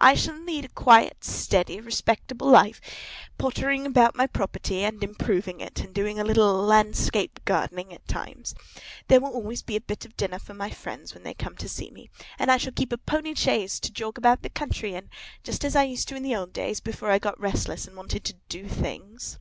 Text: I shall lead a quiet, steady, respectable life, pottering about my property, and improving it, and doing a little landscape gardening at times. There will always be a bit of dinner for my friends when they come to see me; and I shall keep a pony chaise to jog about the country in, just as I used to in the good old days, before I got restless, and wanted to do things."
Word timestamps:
I 0.00 0.14
shall 0.14 0.34
lead 0.34 0.64
a 0.64 0.68
quiet, 0.70 1.22
steady, 1.22 1.80
respectable 1.80 2.48
life, 2.48 2.80
pottering 3.38 3.86
about 3.86 4.16
my 4.16 4.26
property, 4.26 4.82
and 4.82 5.04
improving 5.04 5.60
it, 5.60 5.78
and 5.78 5.94
doing 5.94 6.18
a 6.18 6.24
little 6.24 6.52
landscape 6.64 7.38
gardening 7.44 7.92
at 7.94 8.08
times. 8.08 8.56
There 9.06 9.20
will 9.20 9.30
always 9.30 9.62
be 9.62 9.76
a 9.76 9.80
bit 9.80 10.04
of 10.04 10.16
dinner 10.16 10.40
for 10.40 10.52
my 10.52 10.68
friends 10.68 11.14
when 11.14 11.22
they 11.22 11.32
come 11.32 11.56
to 11.58 11.68
see 11.68 11.92
me; 11.92 12.10
and 12.40 12.50
I 12.50 12.56
shall 12.56 12.72
keep 12.72 12.92
a 12.92 12.98
pony 12.98 13.34
chaise 13.36 13.78
to 13.78 13.92
jog 13.92 14.18
about 14.18 14.42
the 14.42 14.50
country 14.50 14.94
in, 14.96 15.10
just 15.44 15.64
as 15.64 15.76
I 15.76 15.84
used 15.84 16.08
to 16.08 16.16
in 16.16 16.24
the 16.24 16.30
good 16.30 16.38
old 16.40 16.52
days, 16.52 16.80
before 16.80 17.12
I 17.12 17.20
got 17.20 17.38
restless, 17.38 17.86
and 17.86 17.96
wanted 17.96 18.24
to 18.24 18.34
do 18.48 18.66
things." 18.68 19.38